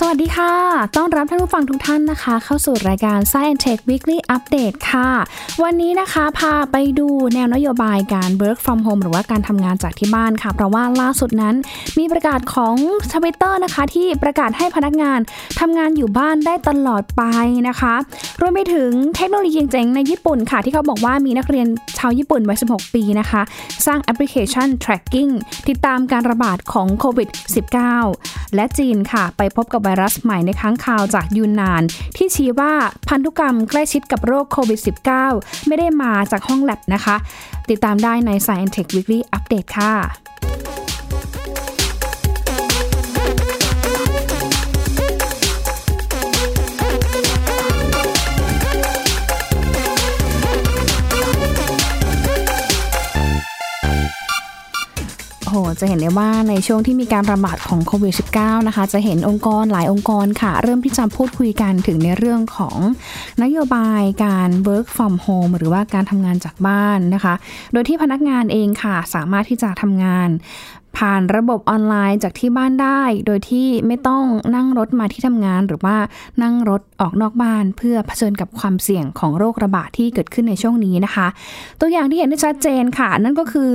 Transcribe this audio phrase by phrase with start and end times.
[0.00, 0.52] สวัสดีค่ะ
[0.96, 5.08] ต้อนรับท่านผู้ฟังทุกท่านนะคะ เข้าสู่รายการ Science Tech Weekly Update ค่ะ
[5.62, 11.54] วันนี้นะคะพาไปดูแนวนโยบายการ work from home หรือว่าการทำงานจากที่บ้านค่ะ เพราะว่าล่าสุดนั้น
[11.98, 12.74] มีประกาศของ
[13.12, 15.20] Twitter นะคะ ที่ประกาศให้พนักงาน
[15.60, 17.22] ทำงานอยู่บ้านได้ตลอดไป
[17.68, 17.94] นะคะ
[18.40, 21.66] รวมไปถึงเทคโนโลยีเจ๋งๆในญี่ปุ่นค่ะ ที่เขาบอกว่ามีนักเรียน
[21.98, 23.42] ชาวญี่ปุ่นวัย 16 ปีนะคะ
[23.86, 25.32] สร้างแอปพลิเคชัน tracking
[25.68, 27.28] ติดตามการระบาดของโควิด
[27.92, 31.82] -19 และจีนค่ะ ไปพบกับไวรัสใหม่ในค้างคาวจากยูนนาน
[32.16, 32.72] ที่ชี้ว่า
[33.08, 34.80] พันธุกรรมใกล้ชิดกับโรคโควิด
[35.24, 37.16] -19 ไม่ได้มาจากห้องแลบนะคะ
[37.70, 39.92] ติดตามได้ใน Science Tech Weekly Update ค่ะ
[55.80, 62.78] จะเห็นได้ว่าในช่วงที่มีการระบาดของโควิด -19 นะคะ จะเห็นองค์กรหลายองค์กรค่ะ เริ่มที่จะพูดคุยกันถึงในเรื่องของ
[63.42, 67.34] นโยบายการ work from home หรือว่าการทำงานจากบ้านนะคะ
[67.72, 70.30] โดยที่พนักงานเองค่ะ สามารถที่จะทำงาน
[70.98, 75.96] ผ่านระบบออนไลน์จากที่บ้านได้ โดยที่ไม่ต้องนั่งรถมาที่ทำงาน หรือว่า
[76.42, 81.26] นั่งรถออกนอกบ้าน เพื่อเผชิญกับความเสี่ยงของโรคระบาดที่เกิดขึ้นในช่วงนี้นะคะ
[81.80, 83.72] ตัวอย่างที่เห็นได้ชัดเจนค่ะ นั่นก็คือ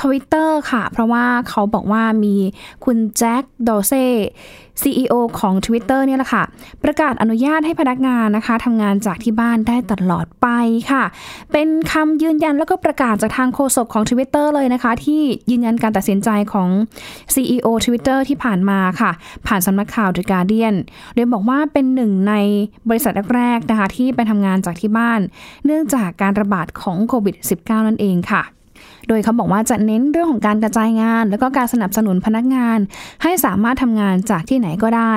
[0.00, 2.34] Twitter ค่ะ เพราะว่าเขาบอกว่ามี
[2.84, 4.06] คุณแจ็คดอเซ่
[4.82, 6.42] CEO ของ Twitter เนี่ยแหละค่ะ
[6.84, 10.46] ประกาศอนุญาตให้พนักงานนะคะทำงานจากที่บ้านได้ตลอดไป
[10.90, 11.04] ค่ะ
[11.52, 16.68] เป็นคำยืนยันแล้วก็ประกาศจากทางโฆษกของ Twitter เลยนะคะ ที่ยืนยันการตัดสินใจของ
[17.34, 19.10] CEO Twitter ที่ผ่านมาค่ะ
[19.46, 20.76] ผ่านสำนักข่าว The Guardian
[21.14, 22.34] โดยบอกว่าเป็นหนึ่งใน
[22.88, 25.20] บริษัทแรกๆนะคะที่ไปทำงานจากที่บ้าน
[25.66, 28.42] เนื่องจากการระบาดของโควิด -19 นั่นเองค่ะ
[29.08, 32.78] โดยเขาบอกว่าจะเน้นเรื่องของการกระจายงาน แล้วก็การสนับสนุนพนักงาน
[33.22, 35.14] ให้สามารถทำงานจากที่ไหนก็ได้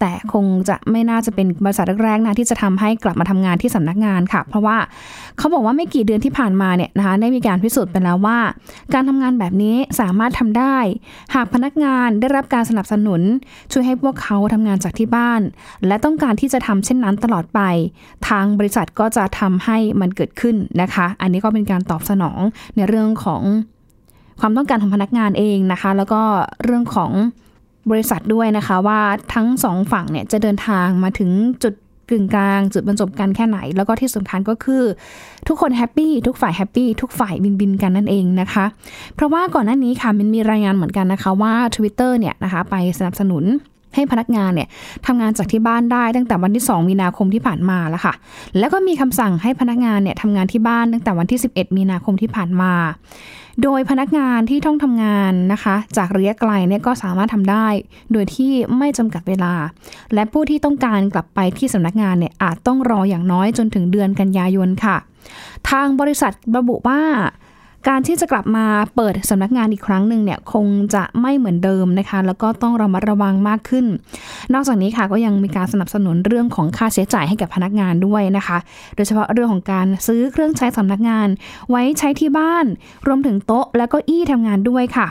[0.00, 4.76] แต่คงจะไม่น่าจะเป็นบริษัทแรกๆนะที่จะทำให้กลับมาทำงานที่สำนักงานค่ะ เพราะว่า
[5.38, 8.38] เขาบอกว่าไม่กี่เดือนที่ผ่านมาเนี่ยนะคะได้มีการพิสูจน์ไปแล้วว่า
[8.94, 10.76] การทำงานแบบนี้สามารถทำได้
[11.34, 13.20] หากพนักงานได้รับการสนับสนุน
[13.72, 15.40] ช่วยให้พวกเขาทำงานจากที่บ้าน
[15.86, 17.60] และต้องการที่จะทำเช่นนั้นตลอดไป
[18.28, 22.40] ทางบริษัทก็จะทำให้มันเกิดขึ้นนะคะ อันนี้ก็เป็นการตอบสนอง
[22.76, 23.31] ในเรื่องของ
[24.40, 26.22] ความต้องการของพนักงานเองนะคะ แล้วก็
[26.64, 27.10] เรื่องของ
[27.90, 29.00] บริษัทด้วยนะคะว่า
[29.34, 31.30] ทั้งสองฝั่งเนี่ยจะเดินทางมาถึง
[31.62, 31.74] จุด
[32.10, 34.82] กึ่งกลาง จุดบรรจบกันแค่ไหน แล้วก็ที่สำคัญก็คือ
[35.48, 38.64] ทุกคน happy ทุกฝ่าย happy ทุกฝ่าย win-win กันนั่นเองนะคะ
[39.14, 43.44] เพราะว่าก่อนหน้านี้ค่ะมันมีรายงานเหมือนกันนะคะว่า Twitter เนี่ยนะคะไปสนับสนุน
[43.94, 44.68] ให้พนักงานเนี่ย
[45.06, 48.14] ทำงานจากที่บ้านได้ตั้งแต่วันที่ 2 มีนาคมที่ผ่านมาแล้วค่ะ
[48.58, 52.72] แล้วก็มีคำสั่งให้พนักงานเนี่ยทำงานที่บ้านตั้งแต่วันที่ 11 มีนาคมที่ผ่านมา
[53.62, 57.66] โดยพนักงานที่ต้องทำงานนะคะ จากระยะไกลเนี่ยก็สามารถทำได้
[58.12, 59.54] โดยที่ไม่จำกัดเวลา
[60.14, 64.96] และผู้ที่ต้องการกลับไปที่สำนักงานเนี่ยอาจต้องรออย่างน้อยจนถึงเดือนกันยายนค่ะ
[65.70, 67.00] ทางบริษัทระบุว่า
[67.88, 68.66] การที่จะกลับมา
[68.96, 73.86] เปิดสำนักงานอีกครั้งหนึ่งเนี่ยคงจะไม่เหมือนเดิมนะคะ แล้วก็ต้องระมัดระวังมากขึ้น
[74.54, 78.58] นอกจากนี้ค่ะก็ยังมีการสนับสนุนเรื่องของค่าใช้จ่ายให้กับพนักงานด้วยนะคะ
[78.96, 81.28] โดยเฉพาะเรื่องของการซื้อเครื่องใช้สำนักงาน
[81.70, 82.66] ไว้ใช้ที่บ้าน
[83.06, 85.08] รวมถึงโต๊ะและก็อี้ทำงานด้วยค่ะ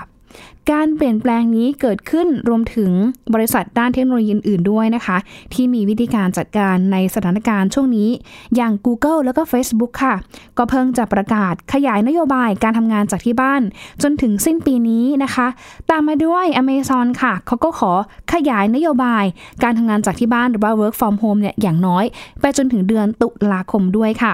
[0.71, 2.91] การเปลี่ยนแปลงนี้เกิดขึ้นรวมถึง
[3.33, 5.17] บริษัทด้านเทคโนโลยีอื่นๆด้วยนะคะ
[5.53, 8.09] ที่มีวิธีการจัดการในสถานการณ์ช่วงนี้
[8.55, 10.15] อย่าง Google แล้วก็ Facebook ค่ะ
[10.57, 13.61] ก็เพิ่งจะประกาศขยายนโยบายการทำงานจากที่บ้าน
[14.03, 15.47] จนถึงสิ้นปีนี้นะคะ
[15.89, 17.91] ตามมาด้วย Amazon ค่ะเขาก็ขอ
[18.33, 19.25] ขยายนโยบาย
[19.63, 22.05] การทำงานจากที่บ้านหรือว่า work from home เนี่ยอย่างน้อย
[22.41, 24.31] ไปจนถึงเดือนตุลาคมด้วยค่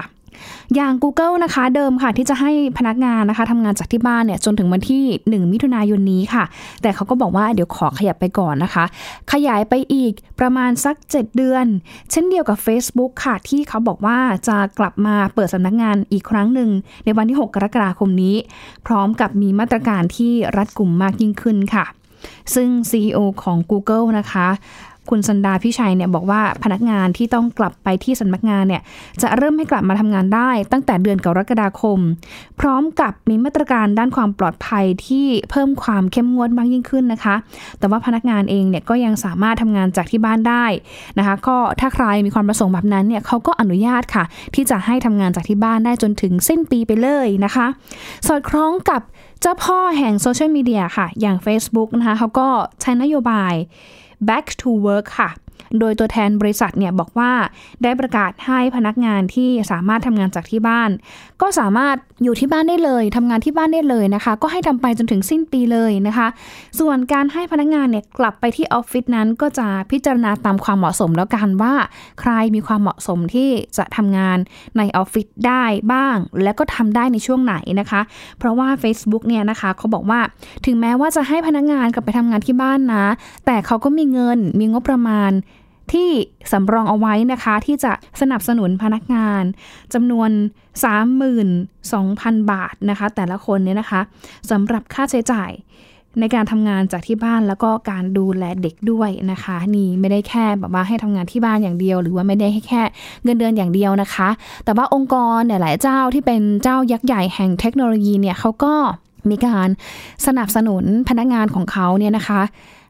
[0.74, 5.02] อย่าง Google นะคะเดิมค่ะที่จะให้พนักงานนะคะทำงานจากที่บ้านเนี่ยจนถึงวันที่
[5.44, 6.44] 1 มิถุนายนนี้ค่ะ
[6.82, 8.84] แต่เขาก็บอกว่าเดี๋ยวขอขยับไปก่อนนะคะ
[9.32, 11.66] ขยายไปอีกประมาณสัก 7 เดือน
[12.10, 14.18] เช่นเดียวกับ Facebook ค่ะ ที่เขาบอกว่า
[14.48, 16.70] จะกลับมาเปิดสำนักงานอีกครั้งหนึ่ง
[17.04, 18.36] ในวันที่ 6 กรกฎาคมนี้
[18.86, 21.86] พร้อมกับมีมาตรการที่รัดกลุ่มมากยิ่งขึ้นค่ะ
[22.54, 24.48] ซึ่ง CEO ของ Google นะคะ
[25.10, 28.82] คุณสันดาพิชัยเนี่ยบอกว่าพนักงานที่ต้องกลับไปที่สำนักงานเนี่ย
[29.22, 31.98] จะเริ่มให้กลับมาทำงานได้ ตั้งแต่เดือนกรกฎาคม
[32.60, 37.34] พร้อมกับมีมาตรการด้านความปลอดภัยที่เพิ่มความเข้มงวดมากยิ่งขึ้นนะคะ
[37.78, 40.64] แต่ว่าพนักงานเองเนี่ยก็ยังสามารถทำงานจากที่บ้านได้
[41.18, 47.66] นะคะ ก็ถ้าใครมีความประสงค์แบบนั้นเนี่ยเขาก็อนุญาตค่ะ ที่จะให้ทำงานจากที่บ้านได้จนถึงสิ้นปีไปเลยนะคะ
[48.26, 49.02] สอดคล้องกับ
[49.40, 52.48] เจ้าพ่อแห่งโซเชียลมีเดียค่ะ อย่าง Facebook นะคะเขาก็
[52.80, 53.54] ใช้นโยบาย
[54.20, 55.30] back to work ค่ะ
[55.80, 57.32] โดยตัวแทนบริษัทเนี่ยบอกว่า
[57.82, 60.90] ได้ประกาศให้พนักงานที่สามารถทำงานจากที่บ้าน
[61.40, 66.28] ก็สามารถอยู่ที่บ้านได้เลยทำงานที่บ้านได้เลยนะคะ ก็ให้ทำไปจนถึงสิ้นปีเลยนะคะ
[66.80, 71.74] ส่วนการให้พนักงานเนี่ยกลับไปที่ออฟฟิศนั้นก็จะพิจารณาตามความเหมาะสมแล้วกันว่า
[72.20, 74.38] ใครมีความเหมาะสมที่จะทำงาน
[74.78, 78.00] ในออฟฟิศได้บ้าง และก็ทำได้ในช่วงไหนนะคะ
[78.38, 80.20] เพราะว่า Facebook เนี่ยนะคะเขาบอกว่า
[80.66, 83.06] ถึงแม้ว่าจะให้พนักงานกลับไปทำงานที่บ้านนะ
[83.46, 85.32] แต่เขาก็มีเงินมีงบประมาณ
[85.92, 86.10] ที่
[86.52, 89.42] สำรองเอาไว้นะคะ ที่จะสนับสนุนพนักงาน
[89.94, 90.30] จำนวน
[91.40, 94.00] 32,000 บาทนะคะ แต่ละคนเนี่ยนะคะ
[94.50, 95.52] สำหรับค่าใช้จ่าย
[96.20, 102.82] ในการทำงานจากที่บ้านแล้วก็การดูแลเด็กด้วยนะคะ นี่ไม่ได้แค่แบบว่าให้ทำงานที่บ้านอย่างเดียว หรือว่าไม่ได้ให้แค่
[103.24, 104.28] เงินเดือนอย่างเดียวนะคะ
[104.64, 108.74] แต่ว่าองค์กรหลายเจ้าที่เป็นเจ้ายักษ์ใหญ่แห่งเทคโนโลยีเนี่ยเขาก็
[109.30, 109.68] มีการ
[110.26, 112.40] สนับสนุนพนักงานของเขาเนี่ยนะคะ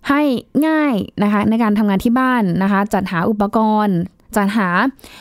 [0.08, 0.22] ให้
[0.66, 3.98] ง่ายนะคะในการทำงานที่บ้านนะคะจัดหาอุปกรณ์
[4.36, 4.68] จัดหา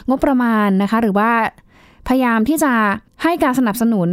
[0.09, 1.31] งบประมาณนะคะหรือว่า
[2.07, 2.74] พยายามที่จะ
[3.24, 4.09] ให้การสนับสนุน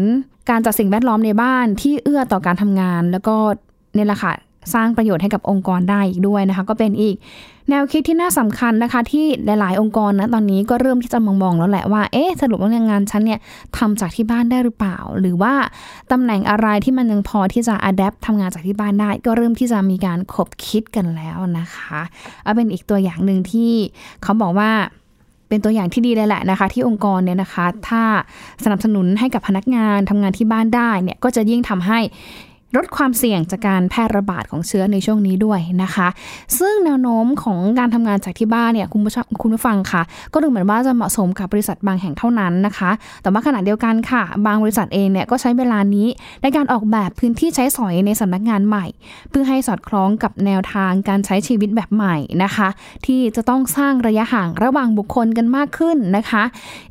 [0.50, 3.36] การจัดสิ่งแวดล้อมในบ้านที่เอื้อต่อการทำงาน แล้วก็
[3.94, 4.32] เนี่ยแหละค่ะ
[4.74, 7.16] สร้างประโยชน์ให้กับองค์กรได้อีกด้วยนะคะ ก็เป็นอีก
[7.70, 13.40] แนวคิดที่น่าสำคัญนะคะ ที่หลาย ๆ องค์กรนะตอนนี้ก็เริ่มที่จะมองๆแล้วแหละว่าเอ๊ะสรุปว่างานฉันเนี่ย
[13.76, 15.54] ทำจากที่บ้านได้หรือเปล่า หรือว่า
[16.12, 22.00] ตำแหน่งอะไรที่มันยังพอที่จะอัดแอปทำงานจากที่บ้านได้ ก็เริ่มที่จะมีการคบคิดกันแล้วนะคะ
[22.42, 23.72] เอาเป็นอีกตัวอย่างหนึ่งที่
[24.22, 24.70] เขาบอกว่า
[25.48, 28.02] เป็นตัวอย่างที่ดีเลยแหละนะคะ ที่องค์กรเนี่ยนะคะ ถ้า
[28.64, 31.98] สนับสนุนให้กับพนักงานทำงานที่บ้านได้เนี่ยก็จะยิ่งทำให้
[32.76, 36.08] ลดความเสี่ยงจากการแพร่ระบาดของเชื้อในช่วงนี้ด้วยนะคะ
[36.58, 42.90] ซึ่งแนวโน้มของการทำงานจากที่บ้านเนี่ยคุณผู้ชมคุณผู้ฟังค่ะ ก็ดูเหมือนว่าจะเหมาะสมกับบริษัทบางแห่งเท่านั้นนะคะ
[43.22, 46.06] แต่ว่าขณะเดียวกันค่ะ บางบริษัทเองเนี่ยก็ใช้เวลานี้
[46.42, 48.86] ในการออกแบบพื้นที่ใช้สอยในสำนักงานใหม่
[49.30, 52.68] เพื่อให้สอดคล้องกับแนวทางการใช้ชีวิตแบบใหม่นะคะ
[53.06, 56.42] ที่จะต้องสร้างระยะห่างระหว่างบุคคลกันมากขึ้นนะคะ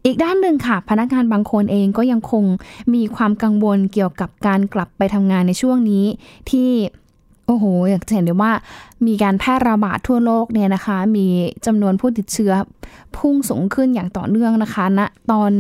[0.06, 2.44] อีกด้านหนึ่งค่ะ พนักงานบางคนเองก็ยังคง
[2.94, 6.06] มีความกังวลเกี่ยวกับการกลับไปทำงานในช่วงนี้
[6.50, 6.70] ที่
[7.48, 8.52] โอ้โห อยากจะเห็นเลยว่า
[9.08, 11.28] มีการแพร่ระบาดทั่วโลกเนี่ยนะคะ มี
[11.66, 12.54] จำนวนผู้ติดเชื้อ
[13.18, 15.52] พุ่งสูงขึ้นอย่างต่อเนื่องนะคะณนะตอน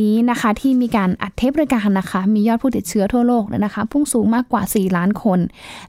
[0.00, 5.38] นี้นะคะที่มีการอัดเทปรายการนะคะ มียอดผู้ติดเชื้อทั่วโลกนะคะ พุ่งสูงมากกว่า 4 ล้านคน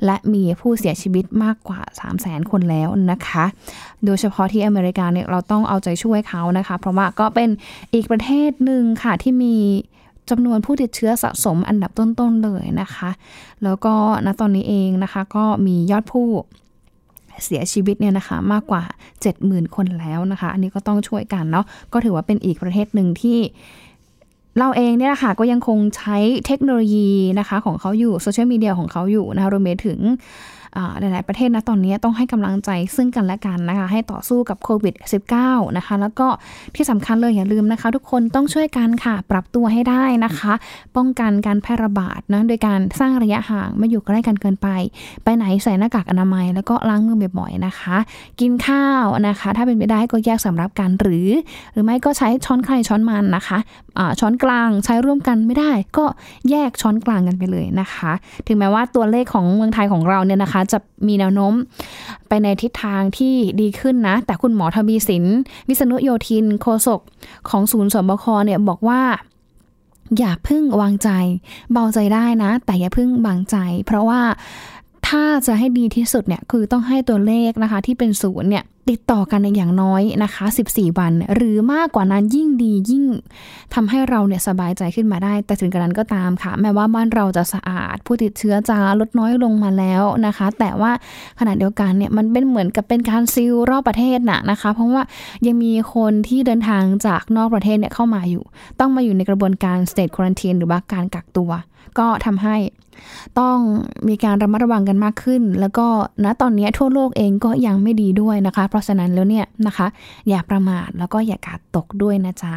[0.05, 3.45] และมีผู้เสียชีวิตมากกว่า 3 0 0แสนคนแล้วนะคะ
[4.05, 7.49] โดยเฉพาะที่อเมริกาเนี่ยเราต้องเอาใจช่วยเขานะคะ เพราะว่าก็เป็น
[7.93, 9.55] อีกประเทศหนึ่งค่ะที่มี
[10.29, 13.09] จำนวนผู้ติดเชื้อสะสมอันดับต้น ๆ เลยนะคะ
[13.63, 13.93] แล้วก็
[14.25, 16.27] ณตอนนี้เองนะคะก็มียอดผู้
[17.43, 18.83] เสียชีวิตเนี่ยนะคะมากกว่า
[19.29, 23.37] 70,000 คนแล้วนะคะ อันนี้ก็ต้องช่วยกันเนาะก็ถือว่าเป็นอีกประเทศหนึ่งที่
[24.57, 27.09] เราเองเนี่ยค่ะก็ยังคงใช้เทคโนโลยี
[27.39, 29.99] นะคะของเขาอยู่โซเชียลมีเดียของเขาอยู่นะคะรวมไปถึง
[30.99, 34.95] หลาย ๆ ประเทศนะตอนนี้ต้องให้กำลังใจซึ่งกันและกันนะคะ ให้ต่อสู้กับโควิด
[35.35, 36.27] -19 นะคะ แล้วก็
[36.75, 40.53] ที่สำคัญเลยอย่าลืมนะคะ ทุกคนต้องช่วยกันค่ะ ปรับตัวให้ได้นะคะ
[40.95, 44.67] ป้องกันการแพร่ระบาดนะโดยการสร้างระยะห่างไม่อยู่ใกล้กันเกินไป
[45.23, 47.97] ไปไหนใส่หน้ากากอนามัย แล้วก็ล้างมือบ่อยๆนะคะ
[48.39, 51.29] กินข้าวนะคะ ถ้าเป็นไปได้ก็แยกสำหรับกันหรือ
[51.73, 53.57] หรือไม่ก็ใช้ช้อนใครช้อนมันนะคะ
[54.19, 56.05] ช้อนกลางใช้ร่วมกันไม่ได้ ก็
[56.49, 58.11] แยกช้อนกลางกันไปเลยนะคะ
[58.47, 60.77] ถึงแม้ว่าตัวเลขของเมืองไทยของเราเนี่ยนะคะจะ
[61.07, 61.53] มีแนวโน้ม
[62.27, 65.25] ไปในทิศทางที่ดีขึ้นนะ แต่คุณหมอทวีสิน
[65.67, 66.99] วิษณุโยธินโฆษก
[67.49, 69.01] ของศูนย์สบคเนี่ยบอกว่า
[70.17, 71.09] อย่าพึ่งวางใจ
[71.71, 74.21] เบาใจได้นะ แต่อย่าพึ่งวางใจ เพราะว่า
[75.07, 83.05] ถ้าจะให้ดีที่สุดเนี่ยคือต้องให้ตัวเลขนะคะที่เป็นศูนย์เนี่ยติดต่อกันในอย่างน้อยนะคะ 14 วัน หรือมากกว่านั้นยิ่งดียิ่ง
[83.73, 90.91] ทำให้เราเนี่ยสบายใจขึ้นมาได้ แต่ถึงกระนั้นก็ตามค่ะ แม้ว่าบ้านเราจะสะอาด ผู้ติดเชื้อจะลดน้อยลงมาแล้วนะคะ แต่ว่า
[91.39, 95.03] ขณะเดียวกันเนี่ยมันเป็นเหมือนกับเป็นการซิลรอบประเทศน่ะนะคะ เพราะว่า
[95.45, 98.43] ยังมีคนที่เดินทางจากนอกประเทศเนี่ยเข้ามาอยู่
[98.79, 101.51] ต้องมาอยู่ในกระบวนการ state quarantine หรือว่าการกักตัว
[101.99, 102.57] ก็ทำให้
[103.39, 103.57] ต้อง
[104.07, 105.87] มีการระมัดระวังกันมากขึ้น แล้วก็
[106.23, 109.87] ณตอนนี้ทั่วโลกเองก็ยังไม่ดีด้วยนะคะเพราะฉะนั้นแล้วเนี่ยนะคะ
[110.29, 112.55] อย่าประมาทแล้วก็อย่ากาดตกด้วยนะจ๊ะ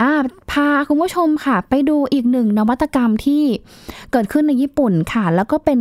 [0.00, 0.12] อ่า
[0.50, 3.44] พาคุณผู้ชมค่ะ ไปดูอีกหนึ่งนวัตกรรมที่
[4.12, 5.80] เกิดขึ้นในญี่ปุ่นค่ะ แล้วก็เป็น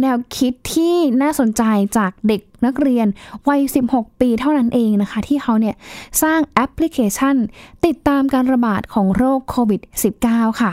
[0.00, 1.62] แนวคิดที่น่าสนใจ
[1.96, 3.06] จากเด็กนักเรียน
[3.48, 3.60] วัย
[3.90, 5.74] 16 ปีเท่านั้นเองนะคะ ที่เขาเนี่ย
[6.22, 7.36] สร้างแอปพลิเคชัน
[7.86, 9.80] ติดตามการระบาดของโรคโควิด
[10.20, 10.72] -19 ค่ะ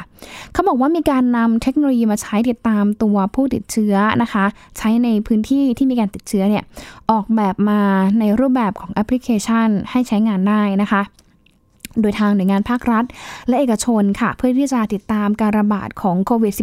[0.53, 4.45] เขาบอกว่ามีการนำเทคโนโลยีมาใช้ติดตามตัวผู้ติดเชื้อนะคะ
[4.77, 6.63] ใช้ในพื้นที่ที่มีการติดเชื้อเนี่ย
[7.11, 7.81] ออกแบบมา
[8.19, 11.01] ในรูปแบบของแอปพลิเคชันให้ใช้งานได้นะคะ
[12.01, 13.05] โดยทางหน่วยงานภาครัฐ
[13.47, 16.53] และเอกชนค่ะ เพื่อที่จะติดตามการระบาดของโควิด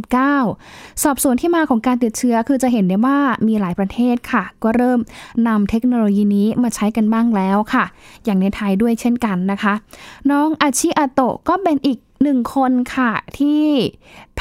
[0.46, 5.00] -19 สอบสวนที่มาของการติดเชื้อคือจะเห็นได้ว่ามีหลายประเทศค่ะ ก็เริ่ม
[5.48, 7.84] นำเทคโนโลยีนี้มาใช้กันบ้างแล้วค่ะ
[8.24, 9.74] อย่างในไทยด้วยเช่นกันนะคะ
[10.30, 13.62] น้องอาชิอาโตะก็เป็นอีกหนึ่งคนค่ะที่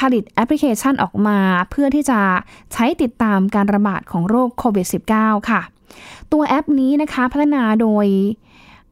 [0.00, 1.38] ผลิตแอปพลิเคชันออกมา
[1.70, 2.20] เพื่อที่จะ
[2.72, 4.86] ใช้ติดตามการระบาดของโรคโควิด
[5.18, 5.60] -19 ค่ะ
[6.32, 8.06] ตัวแอปนี้นะคะพัฒนาโดย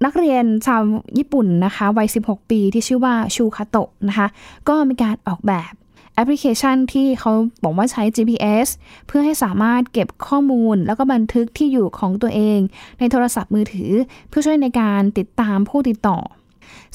[0.05, 0.81] นักเรียนชาว
[1.19, 4.27] ญี่ปุ่นนะคะวัย 16 ปีที่ชื่อว่าชูคาโตะนะคะ
[4.69, 5.73] ก็มีการออกแบบ
[6.15, 8.69] แอปพลิเคชันที่เขาบอกว่าใช้ GPS
[9.07, 12.59] เพื่อให้สามารถเก็บข้อมูล แล้วก็บันทึกที่อยู่ของตัวเอง
[12.99, 13.91] ในโทรศัพท์มือถือ
[14.29, 16.19] เพื่อช่วยในการติดตามผู้ติดต่อ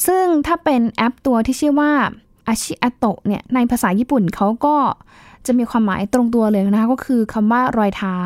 [0.05, 1.91] ซึ่งถ้าเป็นแอปตัวที่ชื่อว่า
[2.47, 4.75] อาชิอาโตะเนี่ยในภาษาญี่ปุ่นเขาก็
[5.45, 8.17] จะมีความหมายตรงตัวเลยนะคะก็คือคำว่ารอยเท้า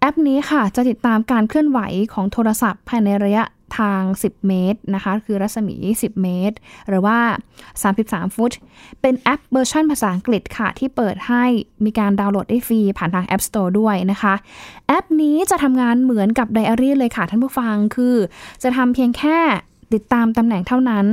[0.00, 1.80] แอปนี้ค่ะจะติดตามการเคลื่อนไหว
[2.12, 3.44] ของโทรศัพท์ภายในระยะ
[3.78, 6.56] ทาง 10 เมตรนะคะ คือรัศมี 10 เมตร
[6.88, 7.18] หรือว่า
[7.76, 8.52] 33 ฟุต
[9.00, 11.44] เป็นแอปเวอร์ชันภาษาอังกฤษค่ะ ที่เปิดให้
[11.84, 14.34] มีการดาวน์โหลดได้ฟรี ผ่านทาง App Store ด้วยนะคะ
[14.86, 18.16] แอปนี้จะทำงานเหมือนกับไดอารี่เลยค่ะ ท่านผู้ฟังคือ
[18.62, 19.38] จะทำเพียงแค่
[19.94, 21.06] ติดตามตำแหน่งเท่านั้น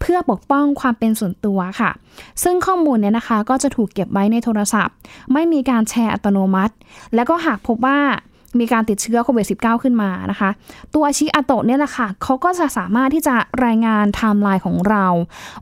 [0.00, 1.90] เพื่อปกป้องความเป็นส่วนตัวค่ะ
[2.42, 4.94] ซึ่งข้อมูลเนี่ยนะคะก็จะถูกเก็บไว้ในโทรศัพท์
[5.32, 6.74] ไม่มีการแชร์อัตโนมัติ
[7.14, 7.98] แล้วก็หากพบว่า
[8.60, 10.50] มีการติดเชื้อโควิด -19 ขึ้นมานะคะ
[10.94, 15.06] ตัวอาชิอาโตะเนี่ยแหละค่ะเขาก็จะสามารถที่จะรายงานไทม์ไลน์ของเรา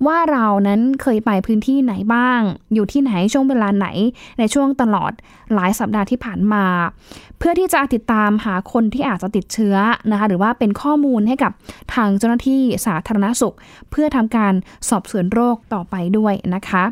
[0.06, 2.40] ว่าเรานั้นเคยไปพื้นที่ไหนบ้าง
[2.74, 3.86] อยู่ที่ไหนช่วงเวลาไหน
[4.38, 5.12] ในช่วงตลอด
[5.54, 6.64] หลายสัปดาห์ที่ผ่านมา
[7.38, 9.76] เพื่อที่จะติดตามหาคนที่อาจจะติดเชื้อ
[10.10, 11.52] นะคะหรือว่าเป็นข้อมูลให้กับ
[11.94, 13.54] ทางเจ้าหน้าที่สาธารณสุข
[13.90, 14.52] เพื่อทำการ
[14.88, 16.84] สอบสวนโรคต่อไปด้วยนะคะ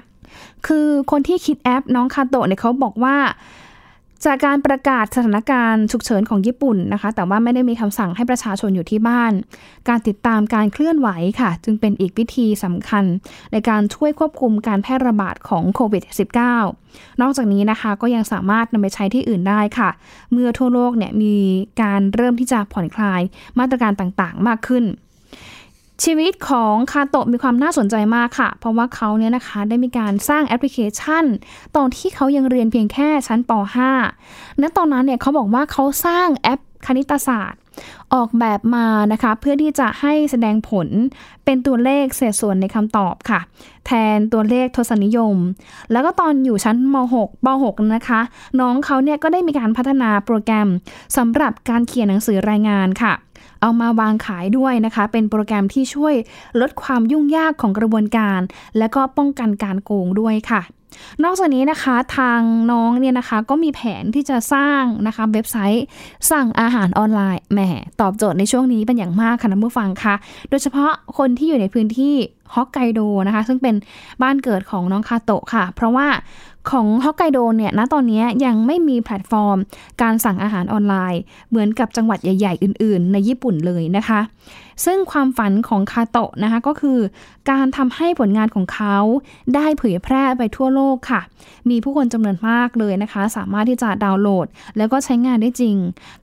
[0.67, 3.17] คือคนที่คิดแอปน้องคาโตะเนี่ยเขาบอกว่า
[4.27, 9.33] จากการประกาศสถานการณ์ฉุกเฉินของญี่ปุ่นนะคะ แต่ว่าไม่ได้มีคำสั่งให้ประชาชนอยู่ที่บ้าน
[9.89, 11.09] การติดตามการเคลื่อนไหว
[11.41, 13.05] ค่ะ จึงเป็นอีกวิธีสำคัญ
[13.53, 16.03] ในการช่วยควบคุมการแพร่ระบาดของโควิด
[16.63, 19.91] -19 นอกจากนี้นะคะก็ยังสามารถนำไปใช้ที่อื่นได้ค่ะ
[20.33, 21.37] เมื่อทั่วโลกเนี่ยมี
[21.83, 23.21] การเริ่มที่จะผ่อนคลาย
[23.59, 24.85] มาตรการต่างๆ มากขึ้น
[26.03, 31.25] ชีวิตของคาโตะมีความน่าสนใจมากค่ะ เพราะว่าเขาเนี่ยนะคะได้มีการสร้างแอปพลิเคชัน
[31.77, 33.53] ตอนที่เขายังเรียนเพียงแค่ชั้นป
[34.07, 37.61] .5 ณตอนนั้นเนี่ยเขาบอกว่าเขาสร้างแอปคณิตศาสตร์
[38.15, 40.89] ออกแบบมานะคะ เพื่อที่จะให้แสดงผล
[41.45, 43.41] เป็นตัวเลขเศษส่วนในคำตอบค่ะ
[43.87, 45.37] แทนตัวเลขทศนิยม
[45.93, 48.21] แล้วก็ตอนอยู่ชั้นม .6 ป .6 นะคะ
[48.61, 50.69] น้องเขาเนี่ยก็ได้มีการพัฒนาโปรแกรม
[51.17, 53.13] สำหรับการเขียนหนังสือรายงานค่ะ
[53.65, 56.15] เอามาวางขายด้วยนะคะ เป็นโปรแกรมที่ช่วย
[56.61, 58.41] ลดความยุ่งยากของกระบวนการ
[58.79, 60.63] และก็ป้องกันการโกงด้วยค่ะ
[61.25, 62.41] นอกจากนี้นะคะทาง
[62.73, 65.85] น้องเนี่ยนะคะก็มีแผนที่จะสร้างนะคะเว็บไซต์
[66.31, 67.61] สั่งอาหารออนไลน์แหม
[68.01, 70.15] ตอบโจทย์ในช่วงนี้เป็นอย่างมากค่ะท่านผู้ฟังค่ะ
[70.51, 72.15] โดยเฉพาะคนที่อยู่ในพื้นที่
[72.55, 73.75] ฮอกไกโดนะคะ ซึ่งเป็น
[74.23, 76.07] บ้านเกิดของน้องคาโตะค่ะ เพราะว่า
[76.71, 79.59] ของฮอกไกโดเนี่ยณตอนนี้ยังไม่มีแพลตฟอร์ม
[80.03, 84.21] การสั่งอาหารออนไลน์ เหมือนกับจังหวัดใหญ่ ๆ อื่น ๆ ในญี่ปุ่นเลยนะคะ
[84.85, 86.99] ซึ่งความฝันของคาโตะนะคะก็คือ
[87.51, 88.97] การทำให้ผลงานของเขา
[89.55, 91.21] ได้เผยแพร่ไปทั่วโลกค่ะ
[91.71, 95.77] มีผู้คนจำนวนมากเลยนะคะ สามารถที่จะดาวน์โหลด แล้วก็ใช้งานได้จริง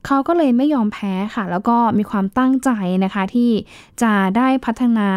[0.05, 2.69] เขาก็เลยไม่ยอมแพ้ค่ะ แล้วก็มีความตั้งใจ
[3.03, 3.51] นะคะที่
[4.01, 5.09] จะได้พัฒนา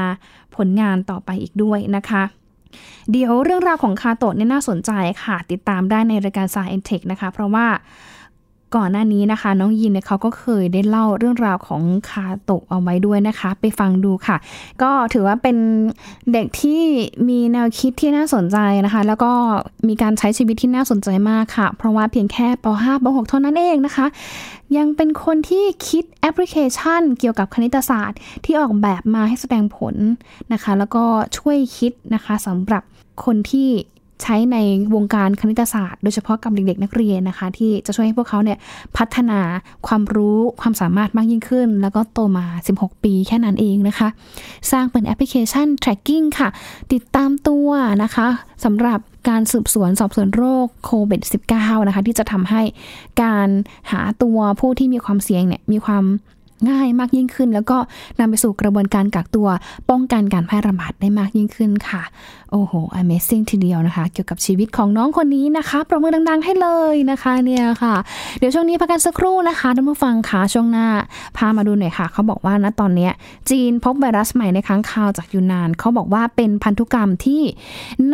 [0.56, 2.22] ผลงานต่อไปอีกด้วยนะคะ
[3.10, 4.90] เดี๋ยวเรื่องราวของคาโตะเนี่ยน่าสนใจ
[5.24, 7.66] ค่ะ ติดตามได้ในรายการ s ายเอ็นเทคนะคะ เพราะว่า
[8.76, 14.36] ก่อนหน้านี้นะคะ น้องยินเนี่ยเขาก็เคยได้เล่าเรื่องราวของคาโตะเอาไว้ด้วยนะคะ ไปฟังดูค่ะ
[14.82, 15.56] ก็ถือว่าเป็น
[16.32, 16.80] เด็กที่
[17.28, 19.32] มีแนวคิดที่น่าสนใจนะคะ แล้วก็
[19.88, 24.06] มีการใช้ชีวิตที่น่าสนใจมากค่ะ เพราะว่าเพียงแค่ป .5 ป .6 เท่านั้นเองนะคะ
[24.76, 29.94] ยังเป็นคนที่คิดแอปพลิเคชัน เกี่ยวกับคณิตศาสตร์ ที่ออกแบบมาให้แสดงผล
[30.52, 31.04] นะคะ แล้วก็
[31.38, 32.82] ช่วยคิดนะคะสำหรับ
[33.24, 33.68] คนที่
[34.22, 34.56] ใช้ใน
[34.94, 38.58] วงการคณิตศาสตร์ โดยเฉพาะกับเด็ก ๆ นักเรียนนะคะ ที่จะช่วยให้พวกเขาเนี่ย
[38.96, 39.40] พัฒนา
[39.86, 44.08] ความรู้ความสามารถมากยิ่งขึ้น แล้วก็โตมา 16 ปีแค่นั้นเองนะคะ
[44.72, 46.48] สร้างเป็นแอปพลิเคชัน tracking ค่ะ
[46.92, 47.68] ติดตามตัว
[48.02, 48.26] นะคะ
[48.64, 51.20] สำหรับการสืบสวนสอบสวนโรคโควิด
[51.54, 52.62] -19 นะคะ ที่จะทำให้
[53.22, 53.48] การ
[53.92, 56.04] หาตัวผู้ที่มีความเสี่ยงเนี่ยมีความ
[56.70, 57.78] ง่ายมากยิ่งขึ้น แล้วก็
[58.18, 59.48] นำไปสู่กระบวนการกักตัว
[59.90, 62.02] ป้องกันการแพร่ระบาดได้มากยิ่งขึ้นค่ะ
[62.50, 67.94] โอ้โห Amazing ทีเดียวนะคะ เกี่ยวกับชีวิตของน้องคนนี้นะคะประมือดัง ๆ ให้เลยนะคะเนี่ยค่ะ
[68.38, 70.86] เดี๋ยวช่วงนี้พักกันสักครู่นะคะท่านผู้ฟังค่ะช่วงหน้า
[71.36, 73.10] พามาดูหน่อยค่ะ เขาบอกว่าณตอนนี้
[73.50, 77.42] จีนพบไวรัสใหม่ในค้างคาวจากยูนาน เขาบอกว่าเป็นพันธุกรรมที่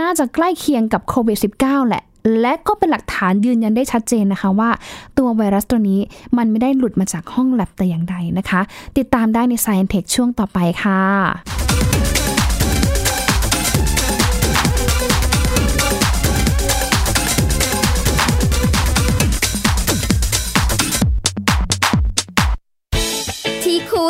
[0.01, 2.03] น่าจะใกล้เคียงกับโควิด -19 แหละ
[2.41, 4.71] และก็เป็นหลักฐานยืนยันได้ชัดเจนนะคะว่า
[5.19, 6.01] ตัวไวรัสตัวนี้
[6.39, 8.61] มันไม่ได้หลุดมาจากห้องแลบแต่อย่างใดนะคะ
[8.99, 11.01] ติดตามได้ใน Science Tech ช่วงต่อไปค่ะ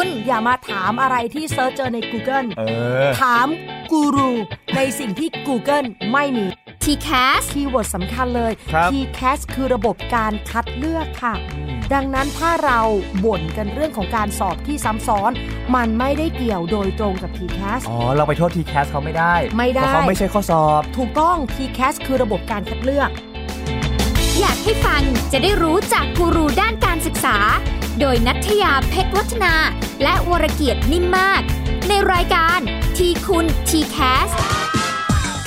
[0.05, 2.63] นะอย่ามาถามอะไรที่ search เจอใน Google เอ
[3.05, 3.47] อถาม
[3.91, 4.31] กูรู
[4.77, 6.47] ในสิ่งที่ Google ไม่มี
[6.85, 11.35] TCAS keyword สำคัญเลยครับ TCAS คือระบบการคัดเลือกค่ะ
[11.95, 12.81] ดังนั้นถ้าเรา
[13.25, 15.33] บ่นกันเรื่องของการสอบที่ซ้ำซ้อน
[15.75, 23.11] มันไม่ได้เกี่ยวโดยตรงกับ TCAS อ๋อ เราไปโทษ TCAS เขาไม่ได้ ไม่ได้เพราะเขาไม่ใช่ข้อสอบ ถูกต้อง TCAS คือระบบการคัดเลือก
[24.41, 27.37] อยากให้ฟังจะได้รู้จากกูรูด้านการศึกษา
[28.01, 29.55] โดยนัทยาเพชรวัฒนา
[30.03, 31.41] และวรเกียดนิ่มมาก
[31.89, 32.59] ในรายการ
[32.97, 34.31] ทีคุณ t c a s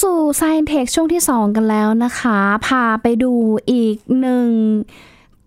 [0.00, 3.32] สู่ Science Tech ช่วงที่ 2 กันแล้วนะคะ พาไปดู
[3.70, 4.48] อีกหนึ่ง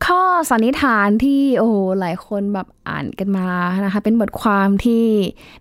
[0.06, 3.48] ข้อสันนิษฐานที่โอ้หลายคนแบบ อ่านกันมา
[3.86, 5.04] นะคะเป็นบทความที่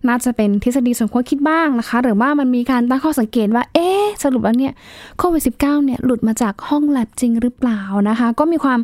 [0.07, 3.87] น่าจะเป็นทฤษฎีสมคบคิดบ้างนะคะ หรือว่ามันมีการตั้งข้อสังเกตว่า เอ๊
[4.23, 4.73] สรุปแล้วเนี่ย
[5.19, 8.79] โควิด -19 เนี่ยหลุดมาจากห้องแลบจริงหรือเปล่านะคะ ก็มีความ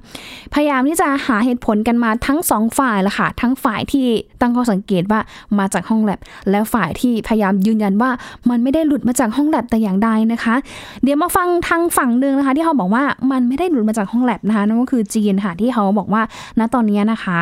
[0.53, 4.05] พยายามที่จะหาเหตุผลกันมาทั้งสองฝ่ายละค่ะ ทั้งฝ่ายที่
[4.41, 5.19] ตั้งข้อสังเกตว่า
[5.59, 8.09] มาจากห้องแลบและฝ่ายที่พยายามยืนยันว่า
[8.49, 10.55] มันไม่ได้หลุดมาจากห้องแลบแต่อย่างใดนะคะ
[11.03, 16.21] เดี๋ยวมาฟังทางฝั่งหนึ่งนะคะ ที่เขาบอกว่ามันไม่ได้หลุดมาจากห้องแลบนะคะนั่นก็คือจีนค่ะที่เขาบอกว่า
[16.59, 17.39] ณตอนนี้นะคะ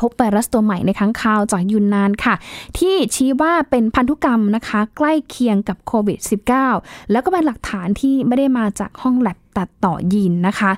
[0.00, 2.34] พบไวรัสตัวใหม่ในค้างคาวจากยุนนานค่ะ
[2.78, 6.18] ที่ชี้ว่าเป็นพันธุกรรมนะคะ ใกล้เคียงกับโควิด
[6.64, 10.72] -19 แล้วก็เป็นหลักฐานที่ไม่ได้มาจากห้องแลบตัดต่อยีนนะคะ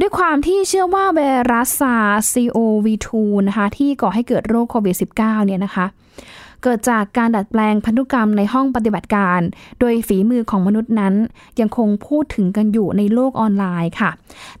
[0.00, 1.20] ด้วยความที่เชื่อว่าไว
[1.52, 1.96] รัสซา
[2.32, 3.08] CoV2
[3.48, 5.86] นะคะ ที่ก่อให้เกิดโรคโควิด -19 เนี่ยนะคะ
[6.62, 9.40] เกิดจากการดัดแปลงพันธุกรรมในห้องปฏิบัติการ
[9.80, 11.14] โดยฝีมือของมนุษย์นั้น
[11.60, 14.10] ยังคงพูดถึงกันอยู่ในโลกออนไลน์ค่ะ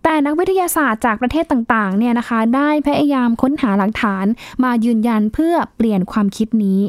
[0.02, 4.26] แต่นักวิทยาศาสตร์จากประเทศต่างๆเนี่ยนะคะ ได้พยายามค้นหาหลักฐาน
[4.64, 6.80] มายืนยันเพื่อเปลี่ยนความคิดนี้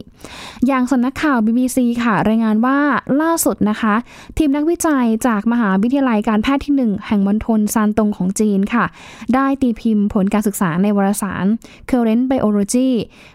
[0.67, 2.79] อย่างสำนักข่าว BBC ค่ะ รายงานว่า
[3.21, 3.95] ล่าสุดนะคะ
[4.37, 8.85] ทีมนักวิจัยจากมหาวิทยาลัยการแพทย์ที่ 1 แห่งมณฑลซานตงของจีนค่ะ
[9.33, 11.45] ได้ตีพิมพ์ผลการศึกษาในวารสาร
[11.89, 12.89] Current Biology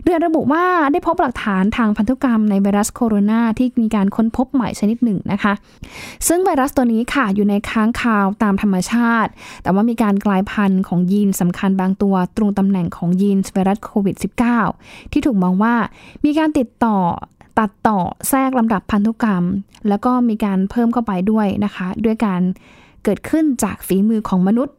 [0.05, 5.52] โดยระบุว่าได้พบหลักฐานทางพันธุกรรมในไวรัสโคโรนาที่มีการค้นพบใหม่ชนิดหนึ่งนะคะ
[6.29, 9.31] ซึ่งไวรัสตัวนี้ค่ะอยู่ในค้างคาวตามธรรมชาติ
[9.62, 14.16] แต่ว่ามีการกลายพันธุ์ของยีนสำคัญบางตัว ตรงตำแหน่งของยีนไวรัสโควิด
[14.64, 15.74] -19 ที่ถูกมองว่า
[16.24, 16.98] มีการติดต่อ
[17.59, 17.98] ตัดต่อ
[18.29, 19.44] แทรกลำดับพันธุกรรม
[19.88, 22.42] แล้วก็มีการเพิ่มเข้าไปด้วยนะคะ ด้วยการ
[23.05, 24.76] เกิดขึ้นจากฝีมือของมนุษย์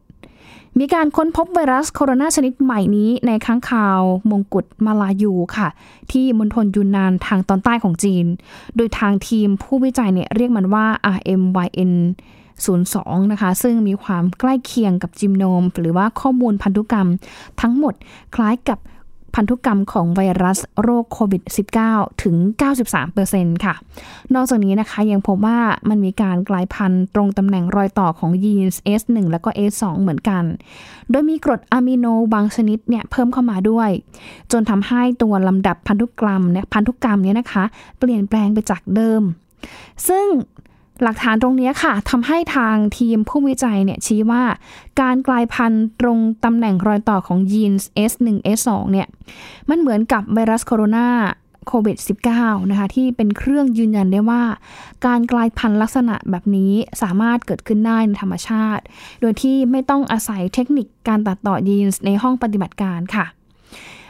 [0.78, 5.68] มีการค้นพบไวรัสโคโรนาชนิดใหม่นี้ในค้างคาวมงกุฎมาลายูค่ะ
[6.12, 8.26] ที่มณฑลยูนนานทางตอนใต้ของจีน
[8.76, 10.86] โดยทางทีมผู้วิจัยเนี่ยเรียกมันว่า
[11.16, 11.92] RMYN
[12.62, 17.08] 02 นะคะ ซึ่งมีความใกล้เคียงกับจิมโนม หรือว่าข้อมูลพันธุกรรม
[17.60, 17.94] ทั้งหมด
[18.34, 18.78] คล้ายกับ
[19.34, 21.42] พันธุกรรมของไวรัสโรคโควิด
[21.82, 22.36] -19 ถึง
[23.00, 23.74] 93%ค่ะ
[24.34, 28.68] นอกจากนี้นะคะยังพบว่ามันมีการกลายพันธุ์ตรงตำแหน่งรอยต่อของยีน
[29.00, 30.44] S1 แล้วก็ S2 เหมือนกัน
[31.10, 33.90] โดยมีกรดอะมิโนบางชนิดเนี่ยเพิ่มเข้ามาด้วย
[34.52, 37.64] จนทำให้ตัวลำดับพันธุกรรมเนี่ยพันธุกรรมเนี่ยนะคะ
[37.98, 39.22] เปลี่ยนแปลงไปจากเดิม
[40.08, 40.26] ซึ่ง
[41.02, 44.44] หลักฐานตรงนี้ค่ะทำให้ทางทีมผู้วิจัยเนี่ยชี้ว่า
[45.00, 47.72] การกลายพันธุ์ตรงตำแหน่งรอยต่อของยีน
[48.10, 49.06] S1 S2 เนี่ย
[49.68, 51.08] มันเหมือนกับไวรัสโคโรนา
[51.66, 51.96] โควิด
[52.34, 54.42] -19 นะคะที่เป็นเครื่องยืนยันได้ว่า
[55.06, 58.82] การกลายพันธุ์ลักษณะแบบนี้สามารถเกิดขึ้นได้ในธรรมชาติ
[59.20, 63.26] โดยที่ไม่ต้องอาศัยเทคนิคการตัดต่อยีนในห้องปฏิบัติการค่ะ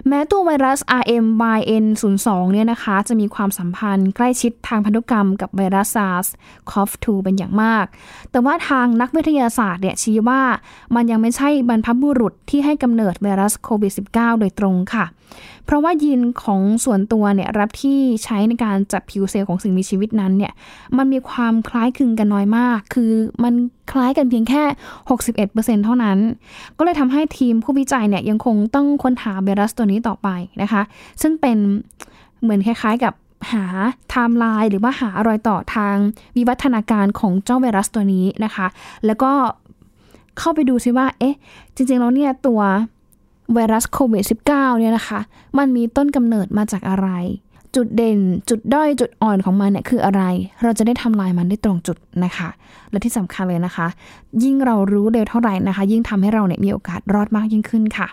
[0.06, 7.86] แม้ตัวไวรัส RMYN02 เนี่ยนะคะ จะมีความสัมพันธ์ใกล้ชิดทางพันธุกรรมกับไวรัส SARS-CoV-2 เป็นอย่างมาก
[8.30, 10.42] แต่ว่าทางนักวิทยาศาสตร์เนี่ยชี้ว่า
[10.94, 15.04] มันยังไม่ใช่บรรพบุรุษที่ให้กำเนิดไวรัสโควิด -19 โดยตรงค่ะ
[15.68, 20.52] เพราะว่ายีนของส่วนตัวเนี่ยรับที่ใช้ในการจัดผิวเซลล์ของสิ่งมีชีวิตนั้นเนี่ย
[20.96, 23.12] มันมีความคล้ายคลึงกันน้อยมาก คือ
[23.44, 23.54] มัน
[23.92, 24.62] คล้ายกันเพียงแค่
[25.24, 26.18] 61%เท่านั้น
[26.78, 30.28] ก็เลยทำให้ทีมผู้วิจัยเนี่ยยังคงต้องค้นหาไวรัสตัวนี้ต่อไป
[30.62, 30.82] นะคะ
[31.22, 31.58] ซึ่งเป็น
[32.42, 33.14] เหมือนคล้ายๆกับ
[33.52, 33.64] หา
[34.10, 35.96] ไทม์ไลน์หรือว่าหารอยต่อทาง
[36.36, 38.66] วิวัฒนาการของเจ้าไวรัสตัวนี้นะคะ
[39.06, 39.32] แล้วก็
[40.38, 41.36] เข้าไปดูซิว่า เอ๊ะ
[41.74, 42.60] จริงๆ แล้วเนี่ยตัว
[43.54, 45.20] ไวรัสโควิด -19 เนี่ยนะคะ
[45.58, 47.08] มันมีต้นกำเนิดมาจากอะไร
[47.76, 50.22] จุดเด่น จุดด้อย จุดอ่อนของมันเนี่ยคืออะไร
[50.62, 52.48] เราจะได้ทำลายมันได้ตรงจุดนะคะ
[52.90, 53.86] และที่สำคัญเลยนะคะ
[54.42, 58.08] ยิ่งเรารู้เร็วเท่าไหร่นะคะ ยิ่งทำให้เราเนี่ยมีโอกาสรอดมากยิ่งขึ้นค่ะ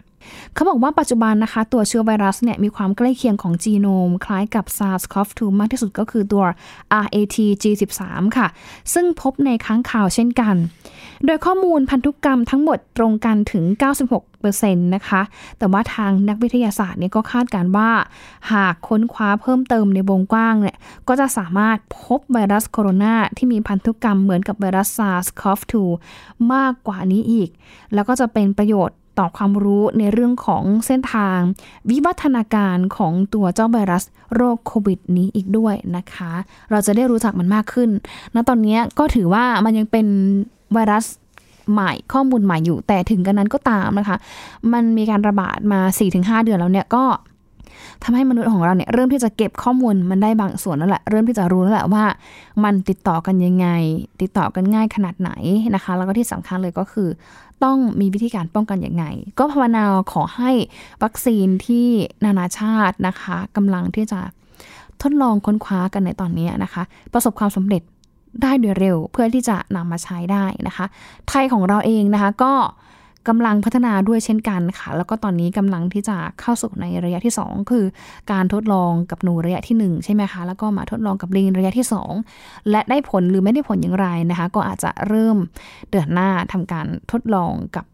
[0.53, 6.43] เขาบอกว่าปัจจุบันนะคะ ตัวเชื้อไวรัสเนี่ยมีความใกล้เคียงของจีโนม คล้ายกับ SARS-CoV-2 มากที่สุดก็คือตัว
[7.03, 8.01] RAT-G13
[8.37, 8.47] ค่ะ
[8.93, 10.55] ซึ่งพบในค้างข่าวเช่นกัน
[11.25, 13.63] โดยข้อมูลพันธุกรรมทั้งหมดตรงกันถึง
[14.29, 15.21] 96%นะคะ
[15.57, 17.91] แต่ว่าทางนักวิทยาศาสตร์เนี่ยก็คาดการว่า
[18.51, 25.73] หากค้นคว้าเพิ่มเติมในวงกว้างเนี่ย ก็จะสามารถพบไวรัสโคโรนาที่มีพันธุกรรมเหมือนกับไวรัส SARS-CoV-2
[26.53, 27.49] มากกว่านี้อีก
[27.93, 31.39] แล้วก็จะเป็นประโยชน์ ต่อความรู้ในเรื่องของเส้นทาง
[31.89, 34.03] วิวัฒนาการของตัวเจ้าไวรัส
[34.35, 36.31] โรคโควิดนี้อีกด้วยนะคะ
[36.71, 37.89] เราจะได้รู้จักมันมากขึ้น
[38.35, 40.07] ณตอนนี้ก็ถือว่ามันยังเป็น
[40.73, 41.05] ไวรัส
[41.71, 44.17] ใหม่ข้อมูลใหม่อยู่แต่ถึงกันนั้นก็ตามนะคะ
[44.73, 45.79] มันมีการระบาดมา
[46.13, 47.03] 4-5 เดือนแล้วเนี่ยก็
[48.03, 52.05] ทำให้มนุษย์ของเราเนี่ยเริ่มที่จะเก็บข้อมูลมันได้บางส่วนแล้วแหละ เริ่มที่จะรู้แล้วแหละว่า
[52.63, 53.67] มันติดต่อกันยังไง
[54.21, 55.31] ติดต่อกันง่ายขนาดไหน
[55.75, 57.09] นะคะ แล้วก็ที่สำคัญเลยก็คือ
[57.63, 59.05] ต้องมีวิธีการป้องกันอย่างไง
[59.39, 60.51] ก็ภาวนาขอให้
[61.03, 61.87] วัคซีนที่
[62.25, 64.19] นานาชาตินะคะกำลังที่จะ
[65.01, 66.83] ทดลองค้นคว้ากันในตอนนี้นะคะ
[67.13, 67.81] ประสบความสำเร็จ
[68.41, 70.85] ได้โดยเร็วเพื่อที่จะนำมาใช้ได้นะคะ
[71.29, 72.53] ไทยของเราเองนะคะก็
[73.27, 77.85] กำลังพัฒนาด้วยเช่นกันค่ะ แล้วก็ตอนนี้กำลังที่จะเข้าสู่ในระยะที่ 2 คือ
[78.31, 81.85] การทดลองกับหนูระยะที่ 1 ใช่ไหมคะ แล้วก็มาทดลองกับลิงระยะที่
[82.27, 85.37] 2 และได้ผลหรือไม่ได้ผลอย่างไรนะคะ ก็อาจจะเริ่ม
[85.89, 87.85] เดือนหน้าทำการทดลองกับ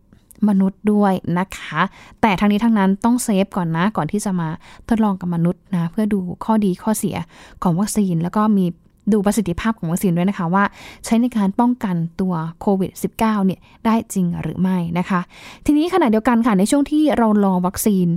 [0.49, 1.81] มนุษย์ด้วยนะคะ
[2.21, 4.49] แต่ทั้งนี้ทั้งนั้นต้องเซฟก่อนนะ ก่อนที่จะมา
[4.89, 7.17] ทดลองกับมนุษย์นะ เพื่อดูข้อดีข้อเสีย
[7.63, 8.65] ของวัคซีน แล้วก็มี
[9.13, 10.63] ดูประสิทธิภาพของวัคซีนด้วยนะคะว่า
[11.05, 15.21] ใช้ในการป้องกันตัวโควิด -19 เนี่ยได้จริงหรือไม่นะคะ
[15.65, 18.07] ทีนี้ขณะเดียวกันค่ะในช่วงที่เรารอวัคซีน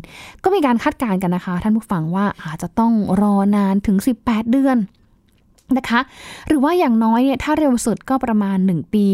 [0.44, 4.76] ก็มีการคาดการณ์กันนะคะ ท่านผู้ฟังว่าอาจจะต้องรอนานถึง 18 เดือน
[5.78, 6.00] นะคะ
[6.48, 9.08] หรือว่าอย่างน้อยเนี่ยถ้าเร็วสุดก็ประมาณ 1 ปี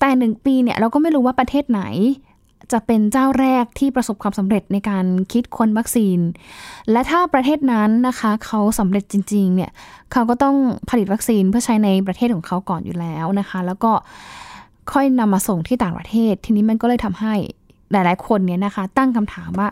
[0.00, 1.82] แต่ 1 ปีเนี่ยเราก็ไม่รู้ว่าประเทศไหน
[2.72, 6.18] จะเป็นเจ้าแรกที่ประสบความสำเร็จในการคิดค้นวัคซีน
[6.90, 9.70] และถ้าประเทศนั้นนะคะ เขาสำเร็จจริงๆเนี่ย
[10.12, 10.56] เขาก็ต้อง
[10.90, 13.92] ผลิตวัคซีนเพื่อใช้ในประเทศของเขาก่อนอยู่แล้วนะคะ แล้วก็
[14.92, 17.34] ค่อยนำมาส่งที่ต่างประเทศ ทีนี้มันก็เลยทำให้
[17.92, 19.68] หลายๆคนเนี่ยนะคะ ตั้งคำถามว่า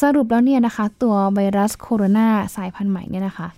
[0.00, 3.48] สรุปแล้วเนี่ยนะคะ ตัวไวรัสโคโรนาสายพันธุ์ใหม่เนี่ยนะคะ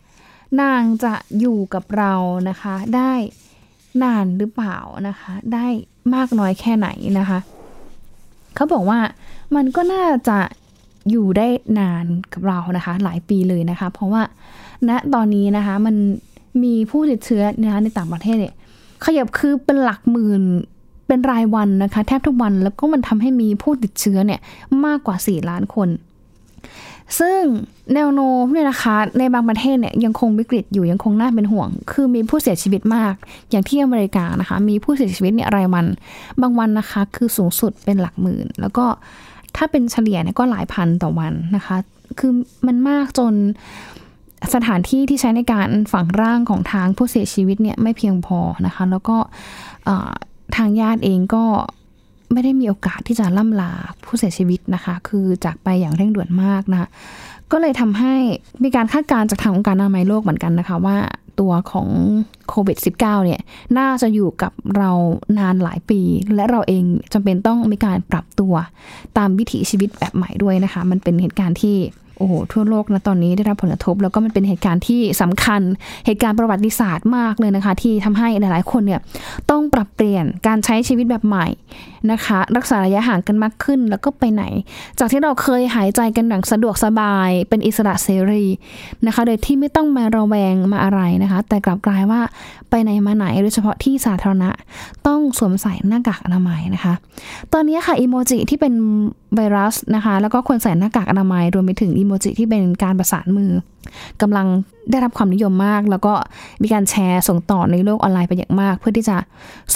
[0.61, 2.15] นางจะอยู่กับเรา
[2.49, 3.13] นะคะ ได้
[4.03, 4.77] นานหรือเปล่า
[5.09, 5.67] นะคะ ได้
[6.15, 7.39] มากน้อยแค่ไหนนะคะ
[8.55, 8.99] เขาบอกว่า
[9.55, 10.39] มันก็น่าจะ
[11.11, 11.47] อยู่ได้
[11.79, 14.23] นานกับเรานะคะ หลายปีเลยนะคะ เพราะว่า
[14.89, 15.97] ณนะตอนนี้นะคะมัน
[16.65, 18.55] มีผู้ติดเชื้อนะคะในต่างประเทศเนี่ย
[19.05, 20.43] ขยับคือเป็นหลักหมื่น
[21.07, 24.41] เป็นรายวันนะคะ แทบทุกวันแล้วก็มันทำให้มีผู้ติดเชื้อเนี่ย
[24.85, 25.89] มากกว่า 4 ล้านคน
[27.21, 27.41] ซึ่ง
[27.95, 33.15] แนวโน้มเนี่ยนะคะ ในบางประเทศเนี่ยยังคงวิกฤตอยู่ยังคงน่าเป็นห่วง คือมีผู้เสียชีวิตมาก
[33.51, 35.87] อย่างที่อเมริกานะคะ มีผู้เสียชีวิตเนี่ยรายวัน
[36.41, 38.87] บางวันนะคะ คือสูงสุดเป็นหลักหมื่น แล้วก็
[39.57, 41.77] ถ้าเป็นเฉลี่ยเนี่ยก็หลายพันต่อวันนะคะ
[42.19, 42.33] คือ
[42.67, 43.35] มันมากจน
[44.55, 49.17] สถานที่ที่ใช้ในการฝังร่างของทางผู้เสียชีวิตเนี่ยไม่เพียงพอนะคะ แล้วก็
[50.57, 51.45] ทางญาติเองก็
[52.33, 53.73] ไม่ได้มีโอกาสที่จะล่ำลา
[54.05, 56.89] ผู้เสียชีวิตนะคะ คือจากไปอย่างเร่งด่วนมากนะคะ
[57.53, 58.15] ก็เลยทำให้
[58.65, 60.97] มีการคาดการณ์จากทางองค์การอนามัยโลกเหมือนกันนะคะว่า
[61.41, 61.89] ตัวของ
[62.49, 63.41] โควิด -19 เนี่ย
[63.79, 64.91] น่าจะอยู่กับเรา
[65.39, 66.01] นานหลายปี
[66.35, 68.55] และเราเองจำเป็นต้องมีการปรับตัว
[69.19, 71.77] ตามวิถีชีวิตแบบใหม่ด้วยนะคะ มันเป็นเหตุการณ์ที่
[72.19, 75.63] โอ้โหทั่วโลกนะตอนนี้ได้รับผลกระทบ แล้วก็มันเป็นเหตุการณ์ที่สำคัญ
[76.07, 79.01] เหตุการณ์ประวัติศาสตร์มากเลยนะคะ ที่ทำให้หลายๆ คนเนี่ย
[79.51, 81.47] ต้องปรับเปลี่ยนการใช้ชีวิตแบบใหม่
[82.11, 84.45] นะคะ รักษาระยะห่างกันมากขึ้นแล้วก็ไปไหน
[84.99, 88.45] จากที่เราเคยหายใจกันอย่างสะดวกสบาย เป็นอิสระเสรี
[89.07, 92.21] นะคะโดยที่ไม่ต้องมาระแวงมาอะไรนะคะ แต่กลับกลายว่า
[92.71, 94.51] ไปไหนมาไหนโดยเฉพาะที่สาธารณะ
[95.07, 96.95] ต้องสวมใส่หน้ากากอนามัยนะคะ
[97.53, 98.75] ตอนนี้ค่ะอีโมจิที่เป็น
[99.37, 103.53] ไวรัสนะคะ แล้วก็ควรใส่หน้ากากอนามัยรวมไปถึงอีโมโมจิที่เป็นการประสานมือ
[104.23, 104.47] กำลัง
[104.91, 106.13] ได้รับความนิยมมาก แล้วก็
[106.63, 109.17] มีการแชร์ส่งต่อในโลกออนไลน์ไปอย่างมาก เพื่อที่จะ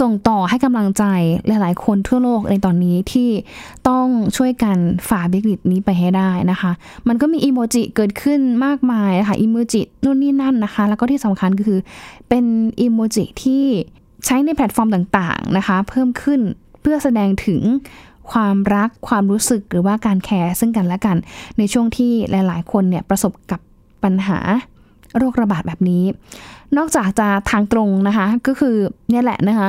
[0.00, 1.04] ส่งต่อให้กำลังใจ
[1.46, 3.28] หลาย ๆ คนทั่วโลกในตอนนี้ที่
[3.88, 4.76] ต้องช่วยกัน
[5.08, 6.72] ฝ่าวิกฤตนี้ไปให้ได้นะคะ
[7.08, 11.80] มันก็มีอีโมจิเกิดขึ้นมากมายค่ะอีโมจินู่นนี่นั่นนะคะ แล้วก็ที่สำคัญก็คือ
[12.28, 12.44] เป็น
[12.80, 13.64] อีโมจิที่
[14.26, 16.40] ใช้ในแพลตฟอร์มต่างๆนะคะ เพิ่มขึ้น
[16.80, 17.62] เพื่อแสดงถึง
[18.30, 21.16] ความรักความรู้สึกหรือว่าการแคร์ซึ่งกันและกัน
[21.58, 23.60] ในช่วงที่หลาย ๆ คนเนี่ยประสบกับ
[24.04, 24.38] ปัญหา
[25.18, 26.04] โรคระบาดแบบนี้
[26.76, 28.76] นอกจากจะทางตรงนะคะ ก็คือ
[29.10, 29.68] เนี่ยแหละนะคะ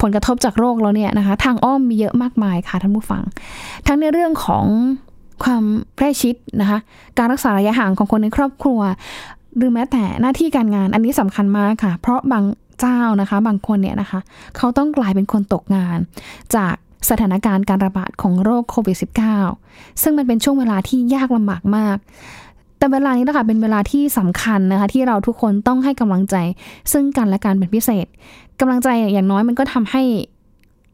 [0.00, 3.22] ผลกระทบจากโรคแล้วเนี่ยนะคะ ทางอ้อมมีเยอะมากมายค่ะท่านผู้ฟัง
[3.86, 4.64] ทั้งในเรื่องของ
[5.44, 5.64] ความ
[5.96, 6.78] ใกล้ชิดนะคะ
[7.18, 8.80] การรักษาระยะห่างของคนในครอบครัว
[9.56, 12.44] หรือแม้แต่หน้าที่การงานอันนี้สำคัญมากค่ะ เพราะบาง
[12.80, 14.20] เจ้านะคะ บางคนเนี่ยนะคะ
[14.56, 15.98] เขาต้องกลายเป็นคนตกงาน
[16.56, 16.74] จาก
[17.10, 18.96] สถานการณ์การระบาดของโรคโควิด
[19.50, 21.96] -19 ซึ่งมันเป็นช่วงเวลาที่ยากลำบากมาก
[22.78, 26.36] แต่เวลานี้นะคะเป็นเวลาที่สำคัญนะคะ ที่เราทุกคนต้องให้กำลังใจ
[26.92, 28.06] ซึ่งกันและกันเป็นพิเศษ
[28.60, 30.02] กำลังใจอย่างน้อยมันก็ทำให้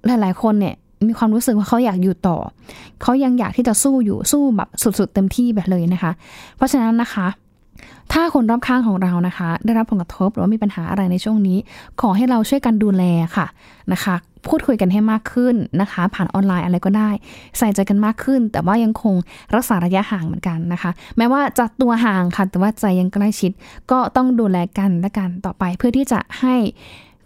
[0.07, 0.75] หลาย ๆ คนเนี่ย
[1.07, 2.37] มีความรู้สึกว่าเขาอยากอยู่ต่อ
[3.03, 6.13] เขายังอยากที่จะสู้อยู่สู้แบบสุด ๆ เต็มที่แบบเลยนะคะ
[6.57, 7.27] เพราะฉะนั้นนะคะ
[8.13, 11.59] ถ้าคนรอบข้างของเรานะคะ ได้รับผลกระทบหรือว่ามีปัญหาอะไรในช่วงนี้
[12.01, 13.05] ขอให้เราช่วยกันดูแล
[13.37, 13.47] ค่ะ
[13.93, 14.15] นะคะ
[14.49, 17.11] พูดคุยกันให้มากขึ้นนะคะ ผ่านออนไลน์อะไรก็ได้
[17.59, 19.15] ใส่ใจกันมากขึ้น แต่ว่ายังคง
[19.55, 23.53] รักษาระยะห่างเหมือนกันนะคะ แม้ว่าจะตัวห่างค่ะแต่ว่าใจยังใกล้ชิด
[23.91, 26.57] ก็ต้องดูแลกันและกันต่อไปเพื่อที่จะให้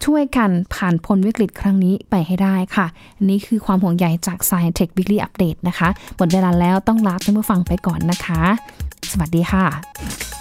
[0.05, 2.87] ช่วยกันผ่านพ้นวิกฤตครั้งนี้ไปให้ได้ค่ะ
[3.29, 8.43] นี่คือความห่วงใยจาก Science Tech Weekly Update นะคะ หมดเวลาแล้วต้องลาท่านผู้ฟังไปก่อนนะคะ
[9.13, 10.38] สวัสดีค่ะ